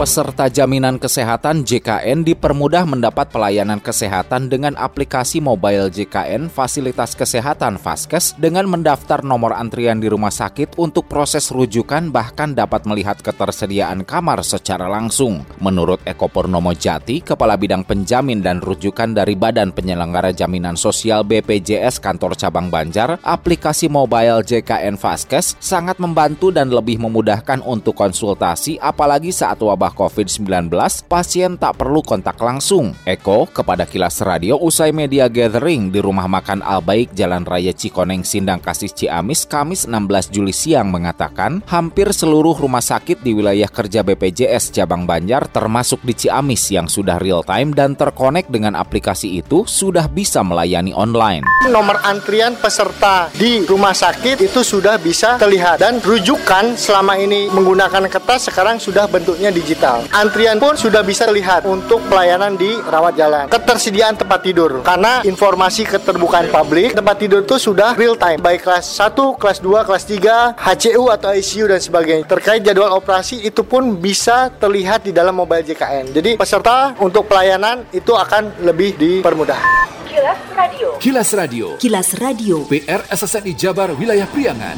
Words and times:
peserta 0.00 0.48
jaminan 0.48 0.96
kesehatan 0.96 1.60
JKN 1.60 2.24
dipermudah 2.24 2.88
mendapat 2.88 3.28
pelayanan 3.28 3.76
kesehatan 3.84 4.48
dengan 4.48 4.72
aplikasi 4.80 5.44
mobile 5.44 5.92
JKN 5.92 6.48
Fasilitas 6.48 7.12
Kesehatan 7.12 7.76
Faskes 7.76 8.32
dengan 8.40 8.64
mendaftar 8.64 9.20
nomor 9.20 9.52
antrian 9.52 10.00
di 10.00 10.08
rumah 10.08 10.32
sakit 10.32 10.80
untuk 10.80 11.04
proses 11.04 11.52
rujukan 11.52 12.08
bahkan 12.08 12.56
dapat 12.56 12.88
melihat 12.88 13.20
ketersediaan 13.20 14.08
kamar 14.08 14.40
secara 14.40 14.88
langsung. 14.88 15.44
Menurut 15.60 16.00
Eko 16.08 16.32
Purnomo 16.32 16.72
Jati, 16.72 17.20
Kepala 17.20 17.60
Bidang 17.60 17.84
Penjamin 17.84 18.40
dan 18.40 18.64
Rujukan 18.64 19.12
dari 19.12 19.36
Badan 19.36 19.76
Penyelenggara 19.76 20.32
Jaminan 20.32 20.80
Sosial 20.80 21.28
BPJS 21.28 22.00
Kantor 22.00 22.40
Cabang 22.40 22.72
Banjar, 22.72 23.20
aplikasi 23.20 23.92
mobile 23.92 24.40
JKN 24.48 24.96
Faskes 24.96 25.60
sangat 25.60 26.00
membantu 26.00 26.48
dan 26.48 26.72
lebih 26.72 26.96
memudahkan 27.04 27.60
untuk 27.68 27.92
konsultasi 28.00 28.80
apalagi 28.80 29.28
saat 29.28 29.60
wabah 29.60 29.89
COVID-19, 29.96 30.70
pasien 31.08 31.58
tak 31.58 31.80
perlu 31.80 32.04
kontak 32.04 32.38
langsung. 32.38 32.94
Eko 33.02 33.48
kepada 33.50 33.88
Kilas 33.88 34.22
Radio 34.22 34.60
usai 34.62 34.94
media 34.94 35.26
gathering 35.26 35.90
di 35.90 35.98
rumah 35.98 36.30
makan 36.30 36.62
Albaik 36.62 37.10
Jalan 37.16 37.42
Raya 37.42 37.74
Cikoneng 37.74 38.22
Sindang 38.22 38.62
Kasih 38.62 38.92
Ciamis 38.92 39.48
Kamis 39.48 39.90
16 39.90 40.30
Juli 40.30 40.54
siang 40.54 40.92
mengatakan 40.92 41.64
hampir 41.66 42.12
seluruh 42.12 42.54
rumah 42.54 42.84
sakit 42.84 43.24
di 43.24 43.32
wilayah 43.32 43.66
kerja 43.66 44.04
BPJS 44.04 44.76
Cabang 44.76 45.08
Banjar 45.08 45.48
termasuk 45.48 46.04
di 46.04 46.12
Ciamis 46.12 46.68
yang 46.70 46.86
sudah 46.86 47.16
real 47.16 47.40
time 47.42 47.72
dan 47.72 47.96
terkonek 47.96 48.52
dengan 48.52 48.76
aplikasi 48.76 49.40
itu 49.40 49.64
sudah 49.64 50.06
bisa 50.06 50.44
melayani 50.44 50.92
online. 50.92 51.42
Nomor 51.66 51.98
antrian 52.04 52.54
peserta 52.60 53.32
di 53.32 53.64
rumah 53.64 53.96
sakit 53.96 54.44
itu 54.44 54.60
sudah 54.60 55.00
bisa 55.00 55.40
terlihat 55.40 55.80
dan 55.80 55.98
rujukan 56.04 56.76
selama 56.76 57.16
ini 57.16 57.48
menggunakan 57.48 58.04
kertas 58.12 58.52
sekarang 58.52 58.76
sudah 58.76 59.08
bentuknya 59.08 59.48
digital 59.48 59.79
digital. 59.80 60.04
Antrian 60.12 60.60
pun 60.60 60.76
sudah 60.76 61.00
bisa 61.00 61.24
terlihat 61.24 61.64
untuk 61.64 62.04
pelayanan 62.12 62.52
di 62.60 62.76
rawat 62.84 63.16
jalan. 63.16 63.44
Ketersediaan 63.48 64.20
tempat 64.20 64.44
tidur. 64.44 64.84
Karena 64.84 65.24
informasi 65.24 65.88
keterbukaan 65.88 66.52
publik, 66.52 66.92
tempat 66.92 67.16
tidur 67.16 67.40
itu 67.40 67.56
sudah 67.56 67.96
real 67.96 68.20
time. 68.20 68.36
Baik 68.36 68.68
kelas 68.68 68.84
1, 69.00 69.40
kelas 69.40 69.58
2, 69.64 69.88
kelas 69.88 70.04
3, 70.04 70.60
HCU 70.60 71.08
atau 71.08 71.32
ICU 71.32 71.64
dan 71.72 71.80
sebagainya. 71.80 72.28
Terkait 72.28 72.60
jadwal 72.60 72.92
operasi 72.92 73.40
itu 73.40 73.64
pun 73.64 73.96
bisa 73.96 74.52
terlihat 74.60 75.08
di 75.08 75.16
dalam 75.16 75.32
mobile 75.32 75.64
JKN. 75.64 76.12
Jadi 76.12 76.36
peserta 76.36 76.92
untuk 77.00 77.24
pelayanan 77.24 77.88
itu 77.96 78.12
akan 78.12 78.60
lebih 78.60 79.00
dipermudah. 79.00 79.88
Kilas 80.04 80.40
Radio. 80.52 80.88
Kilas 81.00 81.30
Radio. 81.32 81.66
Kilas 81.80 82.08
Radio. 82.20 82.56
PR 82.68 83.00
SSNI 83.08 83.52
Jabar 83.56 83.88
Wilayah 83.96 84.28
Priangan. 84.28 84.76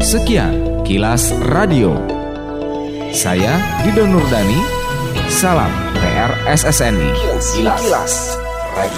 Sekian 0.00 0.82
Kilas 0.82 1.32
Radio. 1.52 2.13
Saya 3.14 3.62
Dido 3.86 4.10
Nurdani. 4.10 4.58
Salam 5.30 5.70
PR 6.02 6.34
SSNI. 6.50 7.14
Kilas, 7.14 7.46
Kilas. 7.54 8.14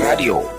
Radio. 0.01 0.56